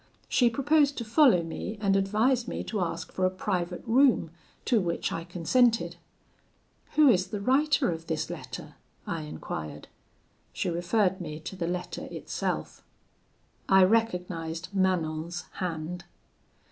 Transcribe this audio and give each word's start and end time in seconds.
She 0.27 0.49
proposed 0.49 0.97
to 0.97 1.05
follow 1.05 1.43
me, 1.43 1.77
and 1.79 1.95
advised 1.95 2.47
me 2.47 2.63
to 2.63 2.81
ask 2.81 3.11
for 3.11 3.23
a 3.23 3.29
private 3.29 3.83
room, 3.85 4.31
to 4.65 4.81
which 4.81 5.11
I 5.11 5.23
consented. 5.23 5.97
'Who 6.95 7.07
is 7.07 7.27
the 7.27 7.39
writer 7.39 7.91
of 7.91 8.07
this 8.07 8.27
letter?' 8.27 8.73
I 9.05 9.21
enquired. 9.21 9.89
She 10.53 10.71
referred 10.71 11.21
me 11.21 11.39
to 11.41 11.55
the 11.55 11.67
letter 11.67 12.07
itself. 12.09 12.83
"I 13.69 13.83
recognised 13.83 14.69
Manon's 14.73 15.43
hand. 15.59 16.05